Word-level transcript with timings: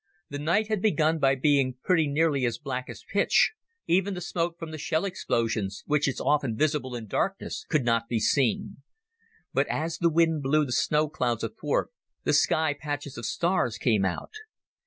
The 0.31 0.39
night 0.39 0.67
had 0.67 0.81
begun 0.81 1.19
by 1.19 1.35
being 1.35 1.75
pretty 1.83 2.07
nearly 2.07 2.43
as 2.43 2.57
black 2.57 2.89
as 2.89 3.03
pitch; 3.07 3.53
even 3.85 4.15
the 4.15 4.19
smoke 4.21 4.57
from 4.57 4.71
the 4.71 4.79
shell 4.79 5.05
explosions, 5.05 5.83
which 5.85 6.07
is 6.07 6.19
often 6.19 6.57
visible 6.57 6.95
in 6.95 7.05
darkness, 7.05 7.67
could 7.69 7.85
not 7.85 8.09
be 8.09 8.19
seen. 8.19 8.77
But 9.53 9.67
as 9.67 9.99
the 9.99 10.09
wind 10.09 10.41
blew 10.41 10.65
the 10.65 10.71
snow 10.71 11.07
clouds 11.07 11.43
athwart 11.43 11.91
the 12.23 12.33
sky 12.33 12.73
patches 12.73 13.15
of 13.15 13.27
stars 13.27 13.77
came 13.77 14.03
out. 14.03 14.33